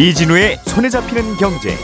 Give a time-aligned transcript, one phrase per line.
[0.00, 1.76] 이진우의 손에 잡히는 경제.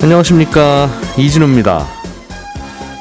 [0.00, 0.88] 안녕하십니까
[1.18, 1.84] 이진우입니다.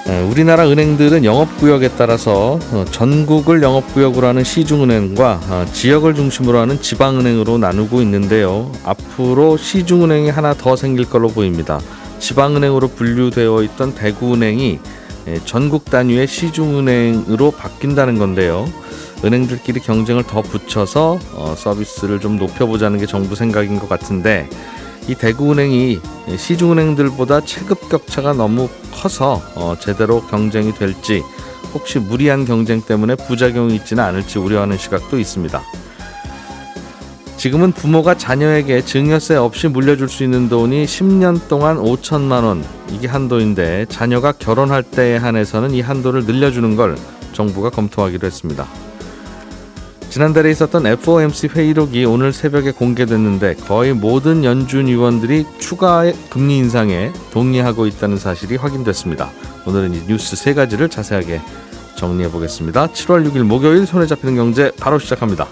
[0.08, 7.60] 네, 우리나라 은행들은 영업구역에 따라서 어, 전국을 영업구역으로 하는 시중은행과 어, 지역을 중심으로 하는 지방은행으로
[7.60, 8.72] 나누고 있는데요.
[8.84, 11.80] 앞으로 시중은행이 하나 더 생길 걸로 보입니다.
[12.20, 14.80] 지방은행으로 분류되어 있던 대구은행이
[15.28, 18.68] 예, 전국 단위의 시중은행으로 바뀐다는 건데요.
[19.24, 24.50] 은행들끼리 경쟁을 더 붙여서 어, 서비스를 좀 높여보자는 게 정부 생각인 것 같은데
[25.08, 26.00] 이 대구은행이
[26.38, 31.22] 시중은행들보다 체급 격차가 너무 커서 어, 제대로 경쟁이 될지
[31.74, 35.62] 혹시 무리한 경쟁 때문에 부작용이 있지는 않을지 우려하는 시각도 있습니다.
[37.40, 43.86] 지금은 부모가 자녀에게 증여세 없이 물려줄 수 있는 돈이 10년 동안 5천만 원 이게 한도인데
[43.88, 46.98] 자녀가 결혼할 때에 한해서는 이 한도를 늘려주는 걸
[47.32, 48.68] 정부가 검토하기로 했습니다.
[50.10, 57.86] 지난달에 있었던 FOMC 회의록이 오늘 새벽에 공개됐는데 거의 모든 연준 위원들이 추가 금리 인상에 동의하고
[57.86, 59.30] 있다는 사실이 확인됐습니다.
[59.66, 61.40] 오늘은 이 뉴스 세 가지를 자세하게
[61.96, 62.88] 정리해 보겠습니다.
[62.88, 65.48] 7월 6일 목요일 손에 잡히는 경제 바로 시작합니다.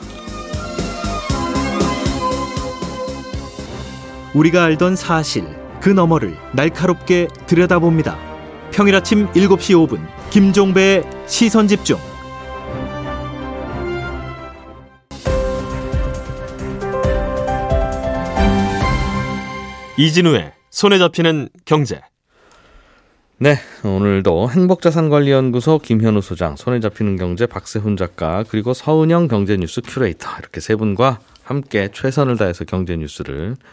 [4.37, 5.47] 우리가 알던 사실
[5.81, 8.15] 그 너머를 날카롭게 들여다봅니다.
[8.71, 9.99] 평일 아침 7시 5분
[10.29, 11.97] 김종배의 시선 집중.
[19.97, 21.99] 이진우의 손에 잡히는 경제.
[23.39, 30.59] 네, 오늘도 행복자산관리연구소 김현우 소장, 손에 잡히는 경제 박세훈 작가, 그리고 서은영 경제뉴스 큐레이터 이렇게
[30.59, 33.67] 세 분과 함께 최선을 다해서 경제 뉴스를 어,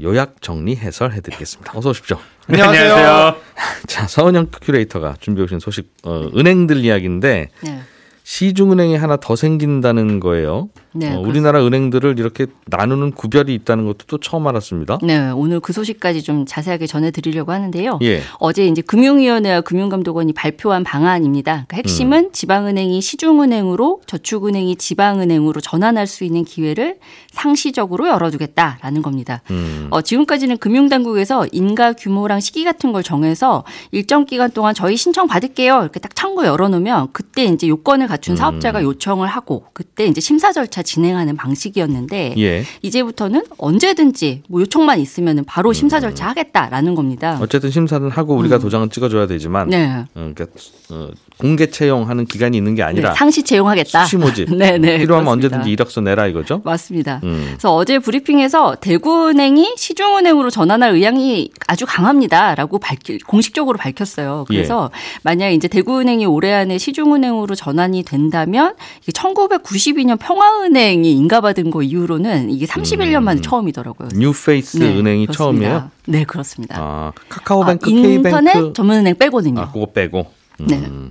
[0.00, 1.72] 요약 정리 해설해 드리겠습니다.
[1.76, 2.18] 어서 오십시오.
[2.46, 3.36] 네, 안녕하세요.
[3.86, 7.80] 자, 서은영 큐레이터가 준비해 오신 소식 어, 은행들 이야기인데 네.
[8.24, 10.68] 시중은행이 하나 더 생긴다는 거예요.
[10.94, 14.98] 네, 어, 우리나라 은행들을 이렇게 나누는 구별이 있다는 것도 또 처음 알았습니다.
[15.02, 17.98] 네, 오늘 그 소식까지 좀 자세하게 전해드리려고 하는데요.
[18.02, 18.20] 예.
[18.38, 21.64] 어제 이제 금융위원회와 금융감독원이 발표한 방안입니다.
[21.66, 22.32] 그러니까 핵심은 음.
[22.32, 26.98] 지방은행이 시중은행으로 저축은행이 지방은행으로 전환할 수 있는 기회를
[27.30, 29.40] 상시적으로 열어두겠다라는 겁니다.
[29.50, 29.88] 음.
[29.90, 35.80] 어, 지금까지는 금융당국에서 인가 규모랑 시기 같은 걸 정해서 일정 기간 동안 저희 신청 받을게요
[35.82, 38.36] 이렇게 딱 창구 열어놓으면 그때 이제 요건을 갖춘 음.
[38.36, 42.64] 사업자가 요청을 하고 그때 이제 심사 절차 진행하는 방식이었는데 예.
[42.82, 47.38] 이제부터는 언제든지 뭐 요청만 있으면 바로 심사 절차 하겠다라는 겁니다.
[47.40, 48.60] 어쨌든 심사는 하고 우리가 음.
[48.60, 50.04] 도장은 찍어줘야 되지만 네.
[50.14, 50.46] 어, 그러니까
[50.90, 54.04] 어, 공개 채용하는 기간이 있는 게 아니라 네, 상시 채용하겠다.
[54.04, 54.52] 수시 모집.
[54.54, 54.98] 네, 네.
[54.98, 55.30] 필요하면 그렇습니다.
[55.32, 56.60] 언제든지 이력서 내라 이거죠?
[56.64, 57.20] 맞습니다.
[57.24, 57.44] 음.
[57.48, 64.44] 그래서 어제 브리핑에서 대구은행이 시중은행으로 전환할 의향이 아주 강합니다라고 밝히, 공식적으로 밝혔어요.
[64.48, 64.98] 그래서 예.
[65.22, 68.74] 만약 이제 대구은행이 올해 안에 시중은행으로 전환이 된다면
[69.12, 73.42] 1992년 평화은 행이 인가받은 거 이후로는 이게 31년 만에 음.
[73.42, 74.08] 처음이더라고요.
[74.14, 75.32] new face 네, 은행이 그렇습니다.
[75.32, 75.90] 처음이에요?
[76.06, 76.76] 네, 그렇습니다.
[76.78, 79.60] 아, 카카오뱅크, 아, K뱅크 인터넷 전문은행 빼거든요.
[79.60, 80.26] 아, 그거 빼고.
[80.60, 80.76] 네.
[80.76, 81.10] 음.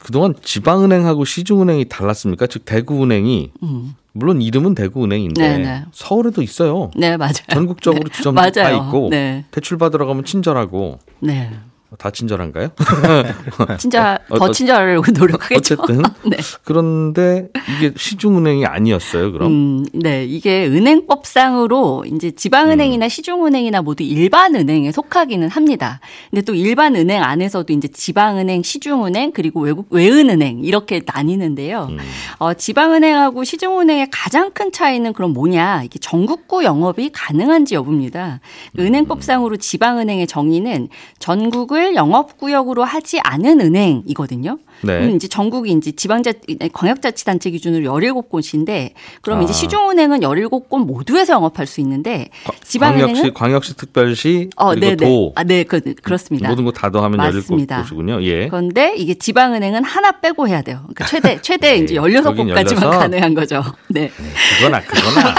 [0.00, 2.46] 그동안 지방은행하고 시중은행이 달랐습니까?
[2.46, 3.94] 즉 대구은행이 음.
[4.12, 5.64] 물론 이름은 대구은행인데 네네.
[5.64, 5.84] 네.
[5.92, 6.90] 서울에도 있어요.
[6.96, 7.32] 네 맞아요.
[7.50, 8.10] 전국적으로 네.
[8.16, 9.44] 지점이 다 있고 네.
[9.50, 10.98] 대출 받으러 가면 친절하고.
[11.20, 11.50] 네.
[11.96, 12.68] 다 친절한가요?
[13.78, 15.76] 진짜 어, 더 친절하려고 노력하겠죠.
[15.78, 16.36] 어쨌든 네.
[16.62, 19.32] 그런데 이게 시중은행이 아니었어요.
[19.32, 19.50] 그럼?
[19.50, 23.08] 음, 네, 이게 은행법상으로 이제 지방은행이나 음.
[23.08, 26.00] 시중은행이나 모두 일반 은행에 속하기는 합니다.
[26.28, 31.86] 근데 또 일반 은행 안에서도 이제 지방은행, 시중은행 그리고 외국 외은은행 이렇게 나뉘는데요.
[31.90, 31.98] 음.
[32.38, 35.84] 어, 지방은행하고 시중은행의 가장 큰 차이는 그럼 뭐냐?
[35.84, 38.40] 이게 전국구 영업이 가능한지 여부입니다.
[38.78, 44.58] 은행법상으로 지방은행의 정의는 전국을 영업을 영업구역으로 하지 않은 은행이거든요.
[44.82, 45.00] 네.
[45.00, 46.32] 그럼 이제 전국이 이제 지방자
[46.72, 48.92] 광역자치단체 기준으로 17곳인데
[49.22, 49.42] 그럼 아.
[49.42, 52.28] 이제 시중은행은 17곳 모두에서 영업할 수 있는데
[52.64, 54.96] 지방은행은 광역시, 광역시 특별시 어, 그리고 네네.
[54.96, 55.32] 도.
[55.34, 56.48] 아, 네, 그, 그렇습니다.
[56.48, 58.22] 모든 거 다 더하면 17곳이군요.
[58.22, 58.48] 예.
[58.48, 60.80] 그런데 이게 지방은행은 하나 빼고 해야 돼요.
[60.82, 61.78] 그러니까 최대 최대 네.
[61.84, 63.62] 이제 16곳까지만 가능한 거죠.
[63.88, 64.02] 네.
[64.02, 64.10] 네
[64.58, 65.34] 그거나 그거나.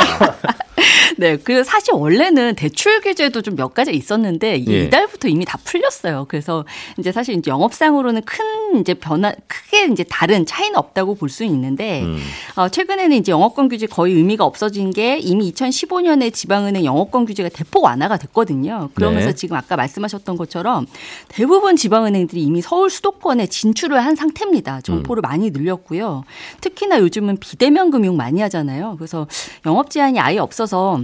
[1.17, 4.83] 네, 그 사실 원래는 대출 규제도 좀 몇 가지 있었는데 예.
[4.85, 6.25] 이달부터 이미 다 풀렸어요.
[6.29, 6.63] 그래서
[6.97, 12.01] 이제 사실 이제 영업상으로는 큰 이제 변화 크게 이제 다른 차이는 없다고 볼 수 있는데
[12.03, 12.17] 음.
[12.55, 17.83] 어, 최근에는 이제 영업권 규제 거의 의미가 없어진 게 이미 2015년에 지방은행 영업권 규제가 대폭
[17.83, 18.89] 완화가 됐거든요.
[18.95, 19.35] 그러면서 네.
[19.35, 20.87] 지금 아까 말씀하셨던 것처럼
[21.27, 24.81] 대부분 지방은행들이 이미 서울 수도권에 진출을 한 상태입니다.
[24.81, 25.27] 점포를 음.
[25.29, 26.23] 많이 늘렸고요.
[26.61, 28.95] 특히나 요즘은 비대면 금융 많이 하잖아요.
[28.97, 29.27] 그래서
[29.65, 31.01] 영업 제한이 아예 없어서 있어서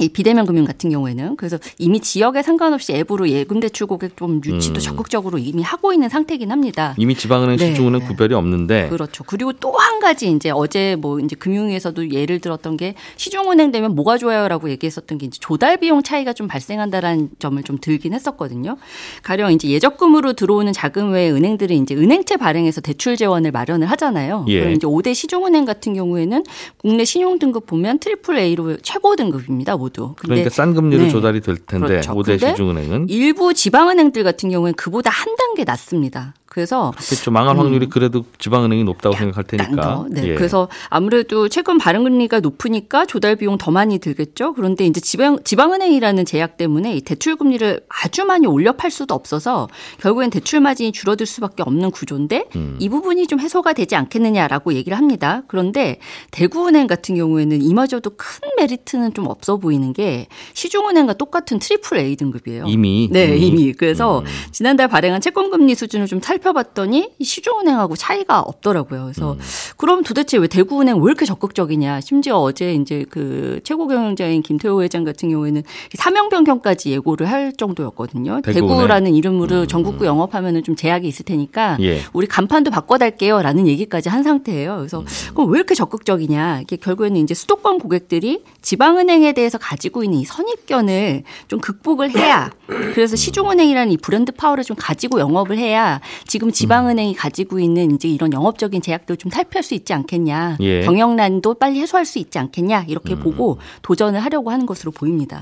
[0.00, 4.74] 이 비대면 금융 같은 경우에는 그래서 이미 지역에 상관없이 앱으로 예금 대출 고객 좀 유치도
[4.74, 4.80] 음.
[4.80, 6.94] 적극적으로 이미 하고 있는 상태긴 합니다.
[6.98, 7.68] 이미 지방은행 네.
[7.70, 9.22] 시중은행 구별이 없는데 그렇죠.
[9.24, 14.16] 그리고 또 한 가지 이제 어제 뭐 이제 금융위에서도 예를 들었던 게 시중은행 되면 뭐가
[14.16, 18.76] 좋아요라고 얘기했었던 게 이제 조달 비용 차이가 좀 발생한다라는 점을 좀 들긴 했었거든요.
[19.22, 24.46] 가령 이제 예적금으로 들어오는 자금 외에 은행들은 이제 은행채 발행해서 대출 재원을 마련을 하잖아요.
[24.48, 24.60] 예.
[24.60, 26.42] 그럼 이제 5대 시중은행 같은 경우에는
[26.78, 30.14] 국내 신용 등급 보면 triple A로 최고 등급입니다, 모두.
[30.16, 31.08] 그러니까 싼 금리로 네.
[31.10, 32.12] 조달이 될 텐데 그렇죠.
[32.12, 36.34] 오 5대 근데 시중은행은 일부 지방은행들 같은 경우에는 그보다 한 단계 낮습니다.
[36.54, 37.32] 그래서 그렇죠.
[37.32, 39.96] 망할 확률이 그래도 지방은행이 높다고 생각할 딴 테니까.
[39.96, 40.06] 거.
[40.08, 40.28] 네.
[40.28, 40.34] 예.
[40.36, 44.54] 그래서 아무래도 최근 발행 금리가 높으니까 조달 비용 더 많이 들겠죠.
[44.54, 49.66] 그런데 이제 지방 지방은행이라는 제약 때문에 이 대출 금리를 아주 많이 올려 팔 수도 없어서
[50.00, 52.76] 결국엔 대출 마진이 줄어들 수밖에 없는 구조인데 음.
[52.78, 55.42] 이 부분이 좀 해소가 되지 않겠느냐라고 얘기를 합니다.
[55.48, 55.98] 그런데
[56.30, 62.66] 대구은행 같은 경우에는 이마저도 큰 메리트는 좀 없어 보이는 게 시중은행과 똑같은 triple A 등급이에요.
[62.68, 63.72] 이미 네, 이미.
[63.72, 64.24] 그래서 음.
[64.52, 69.04] 지난달 발행한 채권 금리 수준을 좀 살펴봤더니 이 시중은행하고 차이가 없더라고요.
[69.04, 69.38] 그래서 음.
[69.76, 72.00] 그럼 도대체 왜 대구은행 왜 이렇게 적극적이냐?
[72.02, 75.62] 심지어 어제 이제 그 최고 경영자인 김태호 회장 같은 경우에는
[75.94, 78.42] 사명 변경까지 예고를 할 정도였거든요.
[78.42, 78.68] 대구은행?
[78.68, 82.00] 대구라는 이름으로 전국구 영업하면은 좀 제약이 있을 테니까 예.
[82.12, 84.76] 우리 간판도 바꿔달게요라는 얘기까지 한 상태예요.
[84.76, 85.06] 그래서 음.
[85.34, 86.60] 그럼 왜 이렇게 적극적이냐?
[86.62, 93.16] 이게 결국에는 이제 수도권 고객들이 지방은행에 대해서 가지고 있는 이 선입견을 좀 극복을 해야 그래서
[93.16, 96.00] 시중은행이라는 이 브랜드 파워를 좀 가지고 영업을 해야
[96.34, 100.56] 지금 지방은행이 가지고 있는 이제 이런 영업적인 제약들 좀 탈피할 수 있지 않겠냐?
[100.62, 100.80] 예.
[100.80, 100.84] 음.
[100.84, 102.86] 경영난도 빨리 해소할 수 있지 않겠냐?
[102.88, 105.40] 이렇게 보고 도전을 하려고 하는 것으로 보입니다.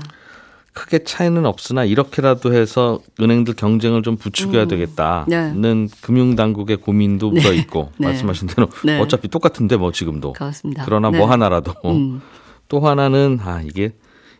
[0.73, 7.41] 크게 차이는 없으나 이렇게라도 해서 은행들 경쟁을 좀 부추겨야 되겠다는 금융당국의 고민도 네.
[7.41, 8.05] 묻어 있고 네.
[8.09, 8.99] 말씀하신 대로 네.
[8.99, 10.83] 어차피 똑같은데 뭐 지금도 그렇습니다.
[10.85, 11.17] 그러나 네.
[11.17, 12.21] 뭐 하나라도 음.
[12.67, 13.93] 또 하나는 아 이게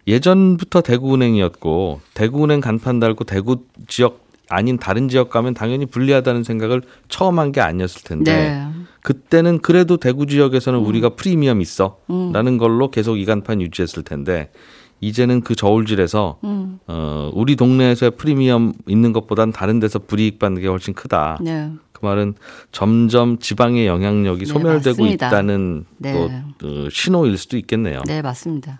[0.05, 7.39] 예전부터 대구은행이었고 대구은행 간판 달고 대구 지역 아닌 다른 지역 가면 당연히 불리하다는 생각을 처음
[7.39, 8.67] 한 게 아니었을 텐데 네.
[9.01, 10.85] 그때는 그래도 대구 지역에서는 음.
[10.85, 14.49] 우리가 프리미엄 있어라는 걸로 계속 이 간판 유지했을 텐데
[15.01, 16.79] 이제는 그 저울질에서 음.
[16.87, 21.37] 어 우리 동네에서의 프리미엄 있는 것보단 다른 데서 불이익 받는 게 훨씬 크다.
[21.41, 21.71] 네.
[21.91, 22.35] 그 말은
[22.71, 25.27] 점점 지방의 영향력이 네, 소멸되고 맞습니다.
[25.27, 26.13] 있다는 네.
[26.57, 28.01] 또 어, 신호일 수도 있겠네요.
[28.05, 28.77] 네, 맞습니다.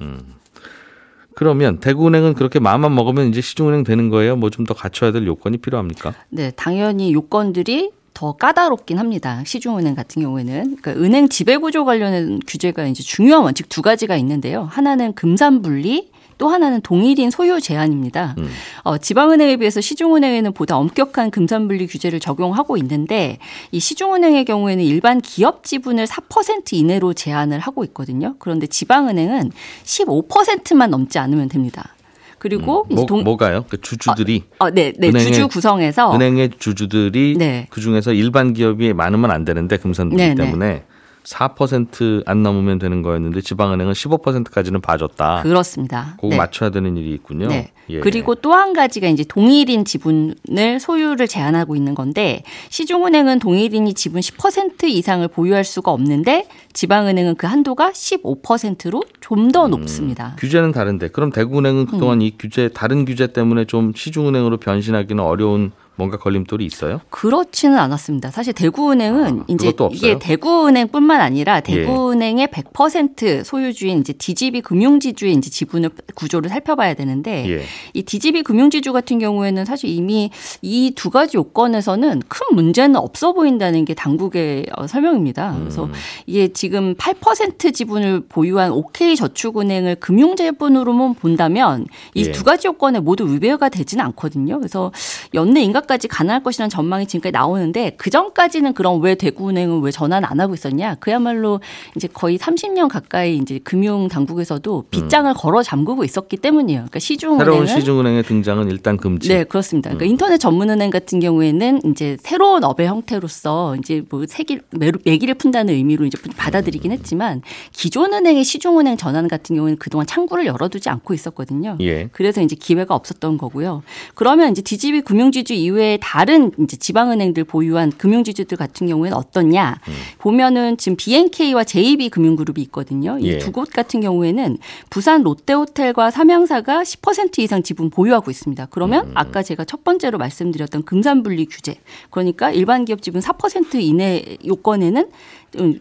[1.35, 4.35] 그러면 대구은행은 그렇게 마음만 먹으면 이제 시중은행 되는 거예요?
[4.35, 6.13] 뭐 좀 더 갖춰야 될 요건이 필요합니까?
[6.30, 9.41] 네, 당연히 요건들이 더 까다롭긴 합니다.
[9.45, 14.68] 시중은행 같은 경우에는 그러니까 은행 지배구조 관련된 규제가 이제 중요한 원칙 두 가지가 있는데요.
[14.69, 16.09] 하나는 금산분리,
[16.44, 18.36] 또 하나는 동일인 소유 제한입니다.
[18.38, 18.50] 음.
[18.81, 23.38] 어, 지방은행에 비해서 시중은행에는 보다 엄격한 금산분리 규제를 적용하고 있는데
[23.72, 28.36] 이 시중은행의 경우에는 일반 기업 지분을 4% 이내로 제한을 하고 있거든요.
[28.40, 29.54] 그런데 지방은행은
[29.86, 31.95] 15%만 넘지 않으면 됩니다.
[32.40, 33.63] 그리고 이제 뭐, 동, 뭐가요?
[33.69, 37.68] 그 주주들이 어, 네, 네, 은행의- 주주 구성에서 은행의 주주들이 네.
[37.69, 40.44] 그 중에서 일반 기업이 많으면 안 되는데 금산분리 네, 네.
[40.44, 40.84] 때문에
[41.24, 45.44] 4%안 넘으면 되는 거였는데 지방은행은 15%까지는 봐줬다.
[45.44, 46.18] 그렇습니다.
[46.20, 47.48] 그거 맞춰야 되는 일이 있군요.
[47.48, 47.72] 네.
[47.90, 48.00] 예.
[48.00, 54.84] 그리고 또 한 가지가 이제 동일인 지분을 소유를 제한하고 있는 건데 시중은행은 동일인이 지분 10%
[54.84, 59.52] 이상을 보유할 수가 없는데 지방은행은 그 한도가 15%로 좀 음.
[59.52, 60.36] 더 높습니다.
[60.40, 62.21] 규제는 다른데 그럼 대구은행은 그동안 음.
[62.21, 67.02] 이 규제 다른 규제 때문에 좀 시중은행으로 변신하기는 어려운 뭔가 걸림돌이 있어요?
[67.09, 68.31] 그렇지는 않았습니다.
[68.31, 69.68] 사실 대구은행은 아, 이제?
[69.68, 69.73] 예.
[69.92, 77.64] 이게 대구은행뿐만 아니라 대구은행의 100% 소유주인 이제 DGB 금융지주의 이제 지분을 구조를 살펴봐야 되는데 예.
[77.94, 80.30] 이 DGB 금융지주 같은 경우에는 사실 이미
[80.62, 85.56] 이 두 가지 요건에서는 큰 문제는 없어 보인다는 게 당국의 어, 설명입니다.
[85.59, 85.90] 그래서
[86.26, 92.31] 이게 지금 8% 지분을 보유한 OK 저축은행을 금융자본으로만 본다면 이 예.
[92.31, 94.59] 두 가지 요건에 모두 위배가 되지는 않거든요.
[94.59, 94.92] 그래서
[95.33, 100.23] 연내 인가 까지 가능할 것이라는 전망이 지금까지 나오는데 그 전까지는 그럼 왜 대구은행은 왜 전환
[100.25, 100.95] 안 하고 있었냐?
[100.95, 101.59] 그야말로
[101.95, 106.80] 이제 거의 30년 가까이 이제 금융 당국에서도 빗장을 걸어 잠그고 있었기 때문이에요.
[106.81, 109.28] 그러니까 시중은행은 새로운 시중은행의 등장은 일단 금지.
[109.30, 109.90] 네, 그렇습니다.
[109.90, 115.73] 그러니까 인터넷 전문은행 같은 경우에는 이제 새로운 업의 형태로서 이제 뭐 세기, 매루- 매기를 푼다는
[115.73, 117.42] 의미로 이제 받아들이긴 했지만
[117.73, 121.78] 기존 은행의 시중은행 전환 같은 경우는 그동안 창구를 열어두지 않고 있었거든요.
[121.81, 122.07] 예.
[122.11, 123.83] 그래서 이제 기회가 없었던 거고요.
[124.16, 129.80] 그러면 이제 DGB 금융지주 이 외에 다른 이제 지방은행들 보유한 금융지주들 같은 경우에는 어떻냐?
[130.19, 133.18] 보면은 지금 BNK와 JB 금융그룹이 있거든요.
[133.19, 133.37] 이 예.
[133.37, 134.57] 두곳 같은 경우에는
[134.89, 138.68] 부산 롯데호텔과 삼양사가 10% 이상 지분 보유하고 있습니다.
[138.68, 141.75] 그러면 아까 제가 첫 번째로 말씀드렸던 금산분리 규제.
[142.09, 145.11] 그러니까 일반 기업 지분 4% 이내 요건에는 음,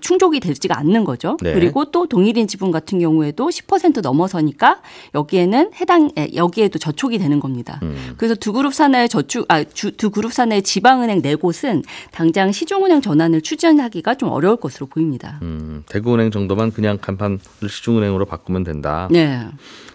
[0.01, 1.37] 충족이 되지가 않는 거죠.
[1.43, 1.53] 네.
[1.55, 4.81] 그리고 또 동일인 지분 같은 경우에도 10% 넘어서니까
[5.15, 7.81] 여기에는 해당 에, 여기에도 저촉이 되는 겁니다.
[7.83, 8.15] 음.
[8.17, 14.15] 그래서 두 그룹 산하의 저축 아두 그룹 산하의 지방은행 네 곳은 당장 시중은행 전환을 추진하기가
[14.17, 15.39] 좀 어려울 것으로 보입니다.
[15.43, 17.39] 음, 대구은행 정도만 그냥 간판을
[17.69, 19.09] 시중은행으로 바꾸면 된다.
[19.11, 19.47] 네,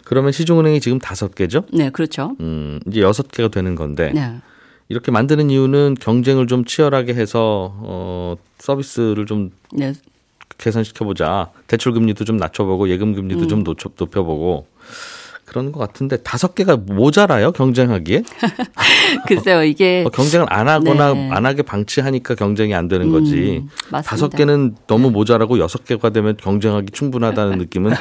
[0.03, 1.63] 그러면 시중은행이 지금 다섯 개죠?
[1.73, 2.35] 네 그렇죠.
[2.39, 4.37] 음, 이제 여섯 개가 되는 건데 네.
[4.89, 9.93] 이렇게 만드는 이유는 경쟁을 좀 치열하게 해서 어, 서비스를 좀 네,
[10.57, 11.51] 개선시켜 보자.
[11.67, 13.47] 대출 금리도 좀 낮춰 보고 예금 금리도 음.
[13.47, 14.67] 좀 높여, 높여보고
[15.47, 18.21] 그런 것 같은데 다섯 개가 모자라요 경쟁하기에?
[19.27, 21.29] 글쎄요 이게 어, 경쟁을 안 하거나 네.
[21.31, 23.63] 안 하게 방치하니까 경쟁이 안 되는 거지.
[23.63, 23.69] 음.
[24.03, 27.93] 다섯 개는 너무 모자라고 여섯 개가 되면 경쟁하기 충분하다는 느낌은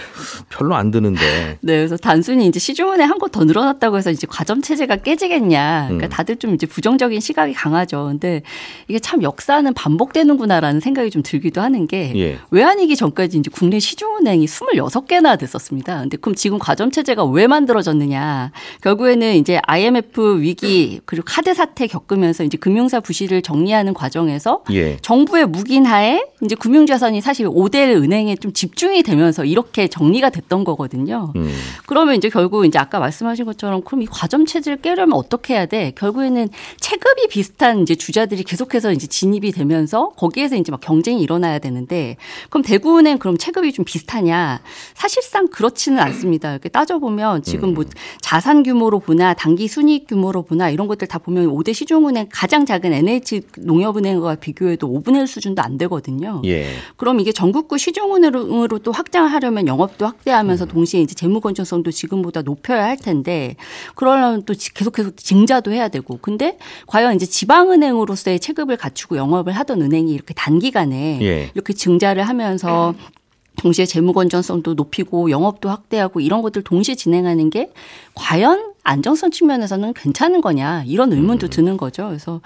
[0.49, 1.59] 별로 안 드는데.
[1.61, 5.85] 네, 그래서 단순히 이제 시중은행 한곳 더 늘어났다고 해서 이제 과점 체제가 깨지겠냐.
[5.87, 6.11] 그러니까 음.
[6.11, 8.07] 다들 좀 이제 부정적인 시각이 강하죠.
[8.07, 8.43] 근데
[8.89, 12.39] 이게 참 역사는 반복되는구나라는 생각이 좀 들기도 하는 게 예.
[12.51, 16.01] 외환위기 전까지 이제 국내 시중은행이 26개나 됐었습니다.
[16.01, 18.51] 근데 그럼 지금 과점 체제가 왜 만들어졌느냐.
[18.81, 24.97] 결국에는 이제 IMF 위기 그리고 카드 사태 겪으면서 이제 금융사 부실을 정리하는 과정에서 예.
[25.03, 31.33] 정부의 묵인하에 이제 금융자산이 사실 5대 은행에 좀 집중이 되면서 이렇게 정리가 됐던 거거든요.
[31.37, 31.53] 음.
[31.87, 35.93] 그러면 이제 결국 이제 아까 말씀하신 것처럼 그럼 이 과점 체제를 깨려면 어떻게 해야 돼?
[35.95, 36.49] 결국에는
[36.81, 42.17] 체급이 비슷한 이제 주자들이 계속해서 이제 진입이 되면서 거기에서 이제 막 경쟁이 일어나야 되는데
[42.49, 44.63] 그럼 대구은행 그럼 체급이 좀 비슷하냐?
[44.95, 46.53] 사실상 그렇지는 않습니다.
[46.53, 47.85] 이렇게 따져보면 지금 뭐
[48.21, 52.93] 자산 규모로 보나 단기 순이익 규모로 보나 이런 것들 다 보면 5대 시중은행 가장 작은
[52.93, 56.43] NH 농협은행과 비교해도 5분의 1 수준도 안 되거든요.
[56.45, 56.67] 예.
[56.97, 62.97] 그럼 이게 전국구 시중은행으로 또 확장하려면 영업도 확대하면서 동시에 이제 재무 건전성도 지금보다 높여야 할
[62.97, 63.57] 텐데
[63.95, 69.83] 그러려면 또 지- 계속해서 증자도 해야 되고 근데 과연 이제 지방은행으로서의 체급을 갖추고 영업을 하던
[69.83, 71.51] 은행이 이렇게 단기간에 예.
[71.55, 72.95] 이렇게 증자를 하면서
[73.57, 77.71] 동시에 재무 건전성도 높이고 영업도 확대하고 이런 것들 동시에 진행하는 게
[78.15, 82.07] 과연 안정성 측면에서는 괜찮은 거냐 이런 의문도 드는 거죠.
[82.07, 82.41] 그래서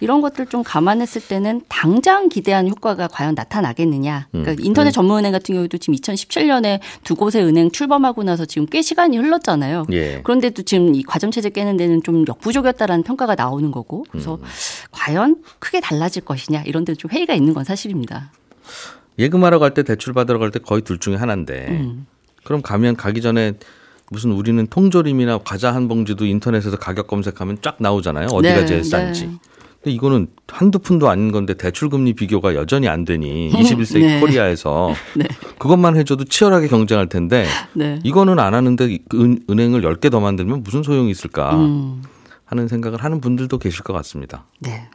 [0.00, 4.28] 이런 것들 좀 감안했을 때는 당장 기대한 효과가 과연 나타나겠느냐.
[4.30, 9.18] 그러니까 인터넷 전문은행 같은 경우도 지금 2017년에 두 곳의 은행 출범하고 나서 지금 꽤 시간이
[9.18, 9.84] 흘렀잖아요.
[9.92, 10.22] 예.
[10.22, 14.06] 그런데도 지금 이 과점 체제 깨는 데는 좀 역부족이었다라는 평가가 나오는 거고.
[14.10, 14.38] 그래서
[14.92, 18.30] 과연 크게 달라질 것이냐 이런 데 좀 회의가 있는 건 사실입니다.
[19.18, 22.06] 예금하러 갈 때 대출 받으러 갈 때 거의 둘 중에 하나인데 음.
[22.44, 23.54] 그럼 가면 가기 전에
[24.10, 28.26] 무슨 우리는 통조림이나 과자 한 봉지도 인터넷에서 가격 검색하면 쫙 나오잖아요.
[28.26, 29.26] 어디가 네, 제일 싼지.
[29.26, 29.32] 네.
[29.82, 34.20] 근데 이거는 한두 푼도 아닌 건데 대출 금리 비교가 여전히 안 되니 21세기 네.
[34.20, 35.26] 코리아에서 네.
[35.58, 37.98] 그것만 해줘도 치열하게 경쟁할 텐데 네.
[38.04, 42.02] 이거는 안 하는데 은, 은행을 10개 더 만들면 무슨 소용이 있을까 음.
[42.44, 44.44] 하는 생각을 하는 분들도 계실 것 같습니다.
[44.60, 44.88] 네.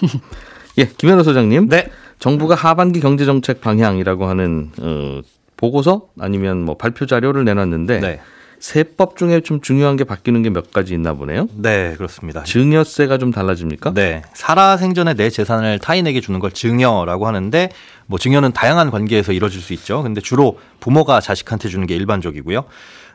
[0.78, 1.68] 예, 김현우 소장님.
[1.68, 1.90] 네.
[2.18, 5.20] 정부가 하반기 경제 정책 방향이라고 하는 어,
[5.56, 8.20] 보고서 아니면 뭐 발표 자료를 내놨는데 네.
[8.60, 11.48] 세법 중에 좀 중요한 게 바뀌는 게 몇 가지 있나 보네요.
[11.54, 12.42] 네, 그렇습니다.
[12.42, 13.94] 증여세가 좀 달라집니까?
[13.94, 14.22] 네.
[14.34, 17.68] 살아 생전에 내 재산을 타인에게 주는 걸 증여라고 하는데
[18.06, 20.02] 뭐 증여는 다양한 관계에서 이루어질 수 있죠.
[20.02, 22.64] 근데 주로 부모가 자식한테 주는 게 일반적이고요.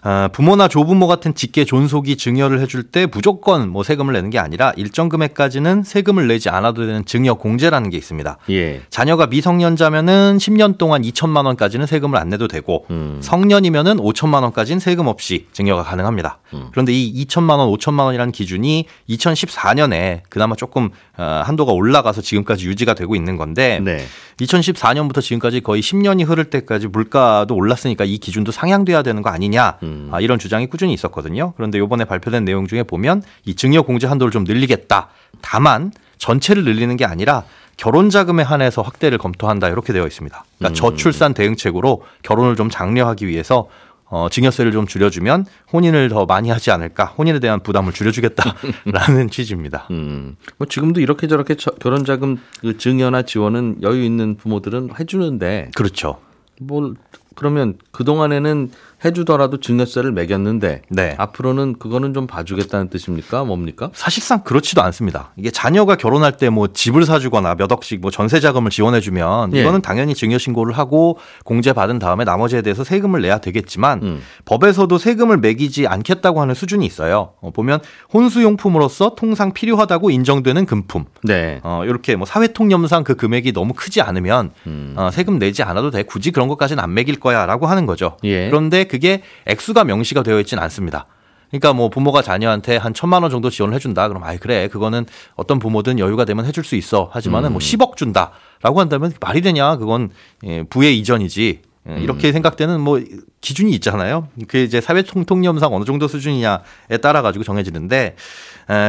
[0.06, 4.74] 아, 부모나 조부모 같은 직계 존속이 증여를 해줄 때 무조건 뭐 세금을 내는 게 아니라
[4.76, 8.38] 일정 금액까지는 세금을 내지 않아도 되는 증여 공제라는 게 있습니다.
[8.50, 8.82] 예.
[8.90, 13.20] 자녀가 미성년자면은 10년 동안 2천만 원까지는 세금을 안 내도 되고 음.
[13.22, 16.40] 성년이면은 5천만 원까지는 세금 없이 증여가 가능합니다.
[16.54, 16.68] 음.
[16.72, 22.94] 그런데 이 2천만 원, 5천만 원이라는 기준이 2014년에 그나마 조금 어, 한도가 올라가서 지금까지 유지가
[22.94, 24.04] 되고 있는 건데 네.
[24.40, 30.10] 2014년부터 지금까지 거의 10년이 흐를 때까지 물가도 올랐으니까 이 기준도 상향돼야 되는 거 아니냐 음.
[30.12, 31.54] 아, 이런 주장이 꾸준히 있었거든요.
[31.56, 35.10] 그런데 이번에 발표된 내용 중에 보면 이 증여 공제 한도를 좀 늘리겠다.
[35.42, 37.44] 다만 전체를 늘리는 게 아니라
[37.78, 40.46] 결혼 자금에 한해서 확대를 검토한다 이렇게 되어 있습니다.
[40.58, 40.76] 그러니까 음.
[40.76, 43.68] 저출산 대응책으로 결혼을 좀 장려하기 위해서
[44.16, 49.88] 어, 증여세를 좀 줄여주면 혼인을 더 많이 하지 않을까, 혼인에 대한 부담을 줄여주겠다라는 취지입니다.
[49.90, 50.36] 음.
[50.60, 56.20] 뭐 지금도 이렇게 저렇게 저- 결혼 자금 그 증여나 지원은 여유 있는 부모들은 해주는데 그렇죠.
[56.62, 56.94] 뭘
[57.36, 58.70] 그러면 그 동안에는
[59.04, 61.16] 해주더라도 증여세를 매겼는데 네.
[61.18, 63.44] 앞으로는 그거는 좀 봐주겠다는 뜻입니까?
[63.44, 63.90] 뭡니까?
[63.94, 65.32] 사실상 그렇지도 않습니다.
[65.36, 69.62] 이게 자녀가 결혼할 때 뭐 집을 사주거나 몇 억씩 뭐 전세 자금을 지원해주면 예.
[69.62, 74.22] 이거는 당연히 증여 신고를 하고 공제 받은 다음에 나머지에 대해서 세금을 내야 되겠지만 음.
[74.46, 77.34] 법에서도 세금을 매기지 않겠다고 하는 수준이 있어요.
[77.42, 77.80] 어, 보면
[78.14, 81.06] 혼수용품으로서 통상 필요하다고 인정되는 금품.
[81.24, 81.60] 네.
[81.64, 84.94] 어, 이렇게 뭐 사회통념상 그 금액이 너무 크지 않으면 음.
[84.98, 86.04] 어, 세금 내지 않아도 돼.
[86.04, 88.18] 굳이 그런 것까지는 안 매길 거야라고 하는 거죠.
[88.24, 88.48] 예.
[88.50, 91.08] 그런데 그게 액수가 명시가 되어 있지는 않습니다.
[91.50, 94.08] 그러니까 뭐 부모가 자녀한테 한 천만 원 정도 지원을 해준다.
[94.08, 97.10] 그럼 아이 그래 그거는 어떤 부모든 여유가 되면 해줄 수 있어.
[97.12, 99.78] 하지만은 뭐 10억 준다라고 한다면 말이 되냐?
[99.78, 100.12] 그건
[100.46, 101.62] 예, 부의 이전이지.
[101.90, 103.02] 예, 이렇게 생각되는 뭐
[103.42, 104.28] 기준이 있잖아요.
[104.42, 108.16] 그게 이제 사회 통통념상 어느 정도 수준이냐에 따라 가지고 정해지는데 에,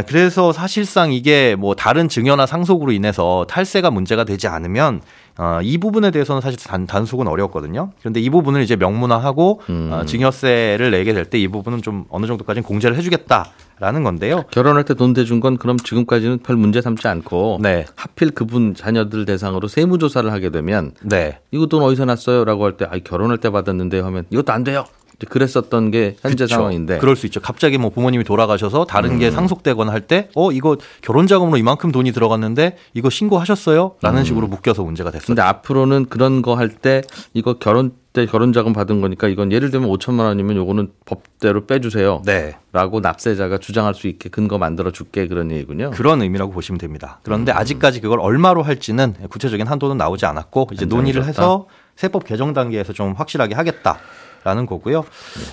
[0.07, 5.01] 그래서 사실상 이게 뭐 다른 증여나 상속으로 인해서 탈세가 문제가 되지 않으면
[5.37, 7.91] 어, 이 부분에 대해서는 사실 단, 단속은 어려웠거든요.
[7.99, 12.63] 그런데 이 부분을 이제 명문화하고 어, 증여세를 내게 될 때 이 부분은 좀 어느 정도까지는
[12.65, 14.45] 공제를 해주겠다라는 건데요.
[14.53, 17.85] 결혼할 때 돈 대준 건 그럼 지금까지는 별 문제 삼지 않고 네.
[17.97, 21.41] 하필 그분 자녀들 대상으로 세무조사를 하게 되면 네.
[21.51, 24.85] 이거 돈 어디서 났어요 라고 할 때 아, 결혼할 때 받았는데 하면 이것도 안 돼요.
[25.29, 26.55] 그랬었던 게 현재 그쵸.
[26.57, 27.41] 상황인데 그럴 수 있죠.
[27.41, 32.13] 갑자기 뭐 부모님이 돌아가셔서 다른 게 상속되거나 할 때, 어, 이거 결혼 자금으로 이만큼 돈이
[32.13, 33.97] 들어갔는데 이거 신고하셨어요?
[34.03, 35.27] 라는 식으로 묶여서 문제가 됐어요.
[35.27, 37.03] 근데 앞으로는 그런 거 할 때
[37.35, 42.23] 이거 결혼 때 결혼 자금 받은 거니까 이건 예를 들면 5천만 원이면 요거는 법대로 빼주세요.
[42.25, 42.57] 네.
[42.73, 45.91] 라고 납세자가 주장할 수 있게 근거 만들어 줄게 그런 얘기군요.
[45.91, 47.19] 그런 의미라고 보시면 됩니다.
[47.25, 51.67] 그런데 아직까지 그걸 얼마로 할지는 구체적인 한도는 나오지 않았고 이제 논의를 해서
[51.97, 53.99] 세법 개정 단계에서 좀 확실하게 하겠다.
[54.45, 55.05] 라는 거고요.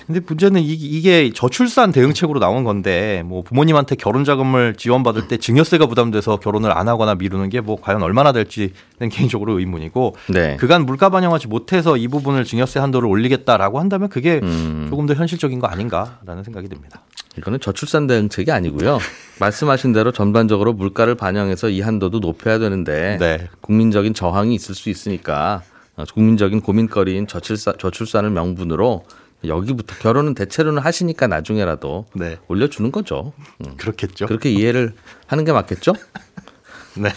[0.06, 5.86] 근데 문제는 이- 이게 저출산 대응책으로 나온 건데 뭐 부모님한테 결혼 자금을 지원받을 때 증여세가
[5.86, 8.72] 부담돼서 결혼을 안 하거나 미루는 게 뭐 과연 얼마나 될지는
[9.10, 10.56] 개인적으로 의문이고 네.
[10.58, 14.86] 그간 물가 반영하지 못해서 이 부분을 증여세 한도를 올리겠다라고 한다면 그게 음.
[14.90, 17.02] 조금 더 현실적인 거 아닌가라는 생각이 듭니다.
[17.38, 18.98] 이거는 저출산 대응책이 아니고요.
[19.40, 23.48] 말씀하신 대로 전반적으로 물가를 반영해서 이 한도도 높여야 되는데 네.
[23.62, 25.71] 국민적인 저항이 있을 수 있으니까 어,
[26.10, 29.04] 국민적인 고민거리인 저출산, 저출산을 명분으로
[29.44, 32.38] 여기부터 결혼은 대체로는 하시니까 나중에라도 네.
[32.48, 33.32] 올려주는 거죠.
[33.60, 33.76] 음.
[33.76, 34.26] 그렇겠죠.
[34.26, 34.94] 그렇게 이해를
[35.26, 35.94] 하는 게 맞겠죠?
[36.94, 37.10] 네.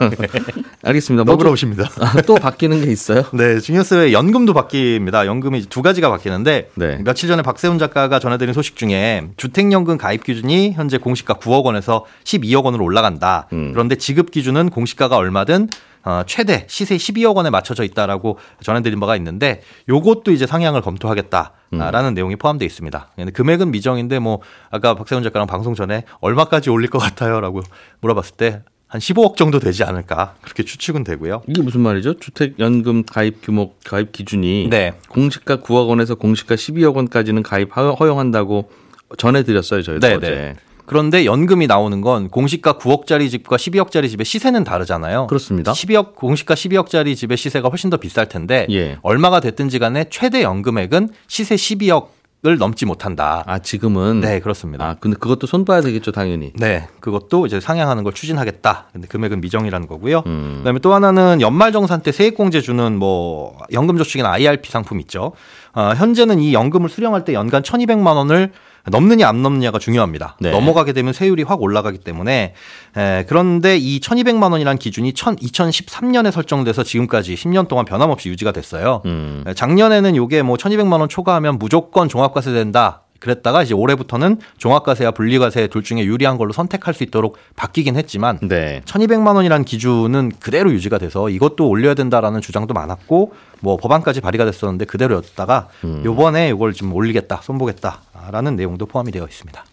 [0.82, 1.24] 알겠습니다.
[1.24, 1.88] 뭐 또, 너그러우십니다.
[2.26, 3.24] 또 바뀌는 게 있어요?
[3.34, 5.26] 네, 증여세 연금도 바뀝니다.
[5.26, 6.98] 연금이 두 가지가 바뀌는데 네.
[7.02, 12.64] 며칠 전에 박세훈 작가가 전해드린 소식 중에 주택연금 가입 기준이 현재 공시가 9억 원에서 12억
[12.64, 13.48] 원으로 올라간다.
[13.52, 13.72] 음.
[13.72, 15.68] 그런데 지급 기준은 공시가가 얼마든
[16.04, 22.14] 어, 최대 시세 12억 원에 맞춰져 있다라고 전해드린 바가 있는데 요것도 이제 상향을 검토하겠다 라는
[22.14, 23.08] 내용이 포함되어 있습니다.
[23.34, 27.60] 금액은 미정인데 뭐 아까 박세훈 작가랑 방송 전에 얼마까지 올릴 것 같아요라고
[28.00, 31.42] 물어봤을 때 한 15억 정도 되지 않을까 그렇게 추측은 되고요.
[31.46, 32.18] 이게 무슨 말이죠?
[32.20, 34.94] 주택연금 가입 규모, 가입 기준이 네.
[35.10, 38.70] 공시가 9억 원에서 공시가 12억 원까지는 가입 허- 허용한다고
[39.18, 40.56] 전해드렸어요, 저희도 네, 어제.
[40.88, 40.90] 네.
[40.90, 45.26] 그런데 연금이 나오는 건 공시가 9억짜리 집과 12억짜리 집의 시세는 다르잖아요.
[45.26, 45.72] 그렇습니다.
[45.72, 48.96] 12억 공시가 12억짜리 집의 시세가 훨씬 더 비쌀 텐데 예.
[49.02, 53.42] 얼마가 됐든지 간에 최대 연금액은 시세 12억 을 넘지 못한다.
[53.48, 54.84] 아 지금은 네, 그렇습니다.
[54.84, 56.52] 아 근데 그것도 손봐야 되겠죠, 당연히.
[56.54, 58.90] 네, 그것도 이제 상향하는 걸 추진하겠다.
[58.92, 60.22] 근데 금액은 미정이라는 거고요.
[60.24, 60.58] 음.
[60.58, 65.32] 그다음에 또 하나는 연말정산 때 세액공제 주는 뭐 연금저축이나 IRP 상품 있죠.
[65.72, 68.52] 어, 현재는 이 연금을 수령할 때 연간 1,200만 원을
[68.90, 70.36] 넘느냐 안 넘느냐가 중요합니다.
[70.40, 70.50] 네.
[70.50, 72.54] 넘어가게 되면 세율이 확 올라가기 때문에
[72.96, 79.02] 에, 그런데 이 1,200만 원이란 기준이 2013년에 설정돼서 지금까지 10년 동안 변함없이 유지가 됐어요.
[79.06, 79.44] 음.
[79.46, 83.02] 에, 작년에는 요게 뭐 1,200만 원 초과하면 무조건 종합과세 된다.
[83.18, 88.82] 그랬다가 이제 올해부터는 종합과세와 분리과세 둘 중에 유리한 걸로 선택할 수 있도록 바뀌긴 했지만 네.
[88.84, 94.84] 1200만 원이라는 기준은 그대로 유지가 돼서 이것도 올려야 된다라는 주장도 많았고 뭐 법안까지 발의가 됐었는데
[94.84, 96.02] 그대로였다가 음.
[96.04, 99.64] 요번에 이걸 좀 올리겠다, 손보겠다라는 내용도 포함이 되어 있습니다.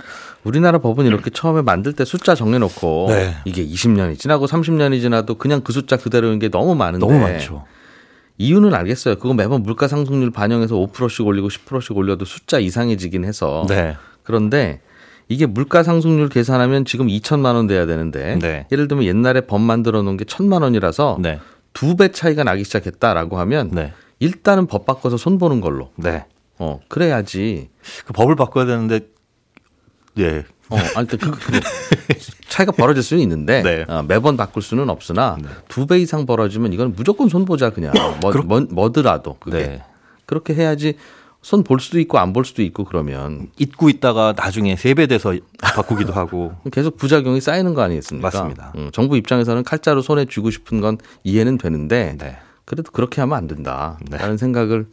[0.44, 3.36] 우리나라 법은 이렇게 처음에 만들 때 숫자 정해놓고 네.
[3.46, 7.66] 이게 20년이 지나고 30년이 지나도 그냥 그 숫자 그대로인 게 너무 많은데 너무 많죠.
[8.38, 9.16] 이유는 알겠어요.
[9.16, 13.96] 그거 매번 물가 상승률 반영해서 5%씩 올리고 10%씩 올려도 숫자 이상해지긴 해서 네.
[14.24, 14.82] 그런데
[15.28, 18.68] 이게 물가 상승률 계산하면 지금 2천만 원 돼야 되는데 네.
[18.72, 21.40] 예를 들면 옛날에 법 만들어 놓은 게 천만 원이라서 네.
[21.74, 23.94] 두배 차이가 나기 시작했다라고 하면 네.
[24.20, 26.26] 일단은 법 바꿔서 손 보는 걸로 네.
[26.58, 27.70] 어 그래야지
[28.06, 29.02] 그 법을 바꿔야 되는데
[30.18, 30.46] 예.
[30.70, 31.60] 어, 아니, 그, 그, 그
[32.56, 33.86] 차이가 벌어질 수는 있는데 네.
[33.88, 35.38] 어, 매번 바꿀 수는 없으나
[35.68, 37.92] 두배 이상 벌어지면 이건 무조건 손 보자 그냥
[38.22, 39.84] 뭐, 뭐, 뭐더라도 그게 네.
[40.26, 40.94] 그렇게 해야지
[41.42, 45.36] 손 볼 수도 있고 안 볼 수도 있고 그러면 잊고 있다가 나중에 세 배 돼서
[45.62, 48.30] 바꾸기도 하고 계속 부작용이 쌓이는 거 아니겠습니까?
[48.30, 48.74] 맞습니다.
[48.78, 52.38] 음, 정부 입장에서는 칼자루 손에 쥐고 싶은 건 이해는 되는데 네.
[52.64, 54.38] 그래도 그렇게 하면 안 된다라는 네.
[54.38, 54.88] 생각을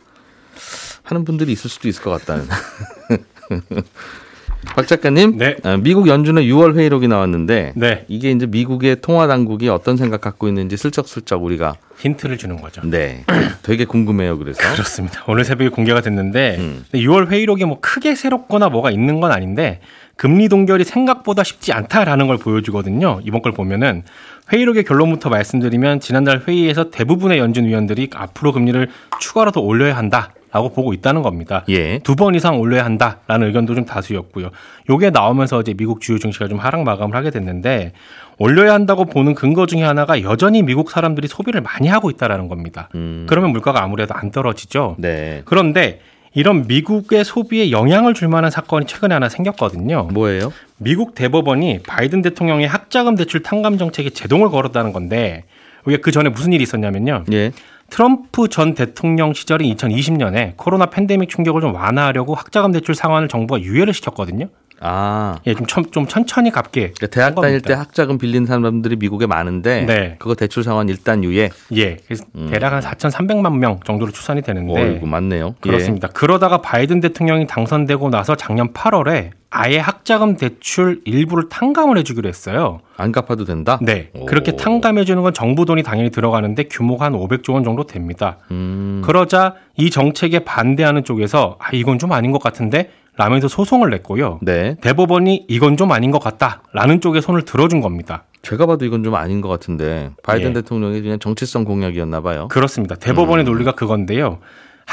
[1.05, 2.44] 하는 분들이 있을 수도 있을 것 같다는.
[4.64, 5.57] 박 작가님, 네.
[5.64, 8.05] 아, 미국 연준의 6월 회의록이 나왔는데 네.
[8.09, 12.81] 이게 이제 미국의 통화 당국이 어떤 생각 갖고 있는지 슬쩍슬쩍 우리가 힌트를 주는 거죠.
[12.85, 13.25] 네
[13.62, 14.38] 되게 궁금해요.
[14.38, 15.25] 그래서 그렇습니다.
[15.27, 16.85] 오늘 새벽에 공개가 됐는데 음.
[16.94, 19.81] 6월 회의록에 뭐 크게 새롭거나 뭐가 있는 건 아닌데
[20.16, 23.20] 금리 동결이 생각보다 쉽지 않다라는 걸 보여주거든요.
[23.25, 24.05] 이번 걸 보면은
[24.53, 28.88] 회의록의 결론부터 말씀드리면 지난달 회의에서 대부분의 연준 위원들이 앞으로 금리를
[29.20, 30.33] 추가로 더 올려야 한다.
[30.52, 31.64] 라고 보고 있다는 겁니다.
[31.70, 31.98] 예.
[32.00, 34.50] 두번 이상 올려야 한다라는 의견도 좀 다수였고요.
[34.90, 37.92] 요게 나오면서 이제 미국 주요 증시가 좀 하락 마감을 하게 됐는데
[38.38, 42.90] 올려야 한다고 보는 근거 중에 하나가 여전히 미국 사람들이 소비를 많이 하고 있다라는 겁니다.
[42.94, 43.26] 음.
[43.28, 44.96] 그러면 물가가 아무래도 안 떨어지죠.
[44.98, 45.40] 네.
[45.46, 46.00] 그런데
[46.34, 50.08] 이런 미국의 소비에 영향을 줄 만한 사건이 최근에 하나 생겼거든요.
[50.12, 50.52] 뭐예요?
[50.76, 55.44] 미국 대법원이 바이든 대통령의 학자금 대출 탕감 정책에 제동을 걸었다는 건데
[55.86, 57.24] 이게 그 전에 무슨 일이 있었냐면요.
[57.32, 57.52] 예.
[57.92, 63.92] 트럼프 전 대통령 시절인 2020년에 코로나 팬데믹 충격을 좀 완화하려고 학자금 대출 상환을 정부가 유예를
[63.92, 64.48] 시켰거든요.
[64.81, 65.37] 아.
[65.46, 66.92] 예, 좀, 천, 좀 천천히 갚게.
[66.96, 67.61] 그러니까 대학 한 다닐.
[67.61, 70.16] 때 학자금 빌린 사람들이 미국에 많은데 네.
[70.18, 71.50] 그거 대출 상환 일단 유예.
[71.74, 74.92] 예, 그래서 대략 한 4,300만 명 정도로 추산이 되는데 음.
[74.94, 75.57] 어이구 맞네요.
[75.61, 76.09] 그렇습니다.
[76.09, 82.80] 그러다가 바이든 대통령이 당선되고 나서 작년 8월에 아예 학자금 대출 일부를 탕감을 해주기로 했어요.
[82.82, 82.86] 예.
[82.96, 83.78] 안 갚아도 된다.
[83.82, 84.24] 네, 오.
[84.24, 88.38] 그렇게 탕감해주는 건 정부 돈이 당연히 들어가는데 규모가 한 500조 원 정도 됩니다.
[88.50, 89.02] 음.
[89.04, 94.38] 그러자 이 정책에 반대하는 쪽에서 아 이건 좀 아닌 것 같은데 라면서 소송을 냈고요.
[94.40, 94.76] 네.
[94.80, 98.24] 대법원이 이건 좀 아닌 것 같다라는 쪽에 손을 들어준 겁니다.
[98.40, 100.54] 제가 봐도 이건 좀 아닌 것 같은데 바이든 예.
[100.54, 102.48] 대통령이 그냥 정치성 공약이었나 봐요.
[102.48, 102.94] 그렇습니다.
[102.94, 104.38] 대법원의 논리가 그건데요.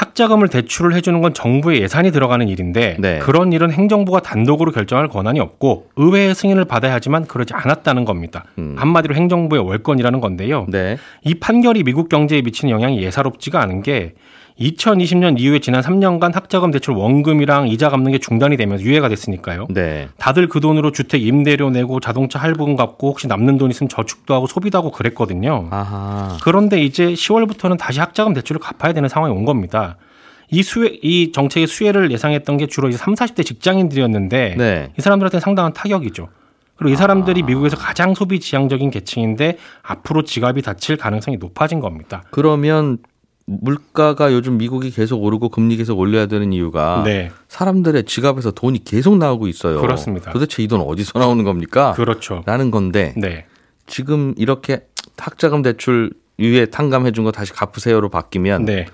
[0.00, 3.18] 학자금을 대출을 해주는 건 정부의 예산이 들어가는 일인데 네.
[3.18, 8.44] 그런 일은 행정부가 단독으로 결정할 권한이 없고 의회의 승인을 받아야 하지만 그러지 않았다는 겁니다.
[8.58, 8.76] 음.
[8.78, 10.64] 한마디로 행정부의 월권이라는 건데요.
[10.68, 10.96] 네.
[11.22, 14.14] 이 판결이 미국 경제에 미치는 영향이 예사롭지가 않은 게
[14.58, 19.66] 2020년 이후에 지난 3년간 학자금 대출 원금이랑 이자 갚는 게 중단이 되면서 유예가 됐으니까요.
[19.70, 20.08] 네.
[20.18, 24.46] 다들 그 돈으로 주택 임대료 내고 자동차 할부금 갚고 혹시 남는 돈 있으면 저축도 하고
[24.46, 25.68] 소비도 하고 그랬거든요.
[25.70, 26.38] 아하.
[26.42, 29.96] 그런데 이제 10월부터는 다시 학자금 대출을 갚아야 되는 상황이 온 겁니다.
[30.50, 34.92] 이 수혜, 이 정책의 수혜를 예상했던 게 주로 이제 3, 40대 직장인들이었는데 네.
[34.98, 36.28] 이 사람들한테는 상당한 타격이죠.
[36.80, 42.24] 그리고 이 사람들이 미국에서 가장 소비 지향적인 계층인데 앞으로 지갑이 닫힐 가능성이 높아진 겁니다.
[42.30, 42.96] 그러면
[43.60, 47.30] 물가가 요즘 미국이 계속 오르고 금리 계속 올려야 되는 이유가 네.
[47.48, 49.80] 사람들의 지갑에서 돈이 계속 나오고 있어요.
[49.80, 50.30] 그렇습니다.
[50.32, 51.92] 도대체 이 돈 어디서 나오는 겁니까?
[51.96, 52.42] 그렇죠.
[52.46, 53.46] 라는 건데 네.
[53.86, 54.86] 지금 이렇게
[55.18, 58.86] 학자금 대출 유예 탕감해 준 거 다시 갚으세요로 바뀌면 네.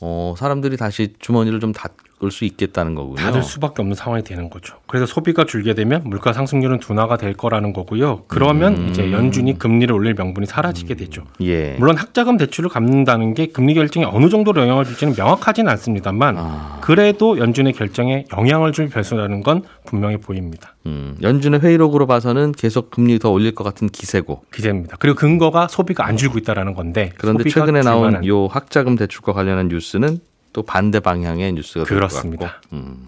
[0.00, 3.16] 어, 사람들이 다시 주머니를 좀 닫 을수 있겠다는 거군요.
[3.16, 4.76] 닫을 수밖에 없는 상황이 되는 거죠.
[4.86, 8.24] 그래서 소비가 줄게 되면 물가 상승률은 둔화가 될 거라는 거고요.
[8.26, 8.88] 그러면 음.
[8.88, 11.24] 이제 연준이 금리를 올릴 명분이 사라지게 되죠.
[11.42, 11.76] 예.
[11.78, 17.38] 물론 학자금 대출을 갚는다는 게 금리 결정에 어느 정도로 영향을 줄지는 명확하진 않습니다만 아, 그래도
[17.38, 20.74] 연준의 결정에 영향을 줄 변수라는 건 분명히 보입니다.
[20.86, 24.44] 음, 연준의 회의록으로 봐서는 계속 금리 더 올릴 것 같은 기세고.
[24.54, 24.96] 기대입니다.
[24.98, 29.68] 그리고 근거가 소비가 안 줄고 있다라는 건데 그런데 최근에 줄 나온 요 학자금 대출과 관련한
[29.68, 30.20] 뉴스는
[30.56, 32.46] 또 반대 방향의 뉴스가 그렇습니다.
[32.46, 32.76] 같고.
[32.76, 33.06] 음.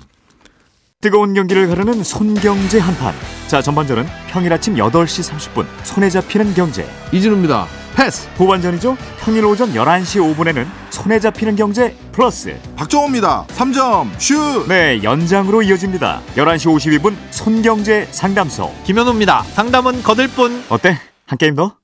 [1.00, 3.14] 뜨거운 경기를 가르는 손경제 한판.
[3.46, 6.86] 자, 전반전은 평일 아침 8시 30분 손에 잡히는 경제.
[7.10, 7.66] 이진우입니다.
[7.96, 8.28] 패스.
[8.36, 8.98] 후반전이죠.
[9.20, 12.54] 평일 오전 11시 5분에는 손에 잡히는 경제 플러스.
[12.76, 13.46] 박정호입니다.
[13.46, 14.68] 3점 슛.
[14.68, 16.20] 네, 연장으로 이어집니다.
[16.36, 18.74] 11시 52분 손경제 상담소.
[18.84, 19.42] 김현우입니다.
[19.54, 20.62] 상담은 거들 뿐.
[20.68, 20.98] 어때?
[21.24, 21.77] 한 게임 더?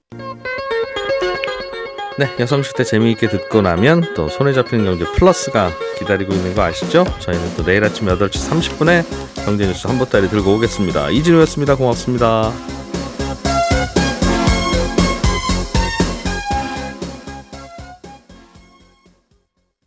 [2.17, 7.05] 네, 여성시대 재미있게 듣고 나면 또 손에 잡히는 경제 플러스가 기다리고 있는 거 아시죠?
[7.19, 11.11] 저희는 또 내일 아침 8시 30분에 경제 뉴스 한 보따리 들고 오겠습니다.
[11.11, 11.75] 이진우였습니다.
[11.75, 12.53] 고맙습니다.